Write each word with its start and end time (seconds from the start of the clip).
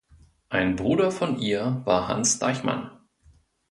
Ein 0.49 0.77
Bruder 0.77 1.11
von 1.11 1.37
ihr 1.37 1.83
war 1.85 2.07
Hans 2.07 2.39
Deichmann. 2.39 2.89